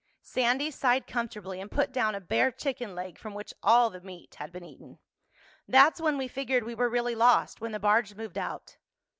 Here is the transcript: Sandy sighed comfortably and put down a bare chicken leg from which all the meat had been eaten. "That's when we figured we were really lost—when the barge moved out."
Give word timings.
Sandy 0.23 0.71
sighed 0.71 1.05
comfortably 1.05 1.61
and 1.61 1.69
put 1.69 1.91
down 1.91 2.15
a 2.15 2.19
bare 2.19 2.49
chicken 2.51 2.95
leg 2.95 3.19
from 3.19 3.35
which 3.35 3.53
all 3.61 3.91
the 3.91 4.01
meat 4.01 4.33
had 4.39 4.51
been 4.51 4.63
eaten. 4.65 4.97
"That's 5.67 6.01
when 6.01 6.17
we 6.17 6.27
figured 6.27 6.63
we 6.63 6.73
were 6.73 6.89
really 6.89 7.13
lost—when 7.13 7.71
the 7.71 7.79
barge 7.79 8.15
moved 8.15 8.39
out." 8.39 8.77